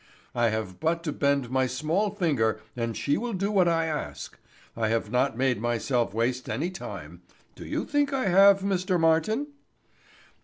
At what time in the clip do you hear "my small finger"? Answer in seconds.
1.51-2.59